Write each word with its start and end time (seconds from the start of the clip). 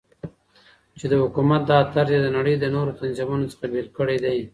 چې 0.97 1.05
دحكومت 1.13 1.61
دا 1.71 1.79
طرز 1.93 2.11
يي 2.15 2.19
دنړۍ 2.25 2.55
دنورو 2.59 2.97
تنظيمونو 2.99 3.49
څخه 3.51 3.65
بيل 3.73 3.87
كړى 3.97 4.17
دى. 4.23 4.39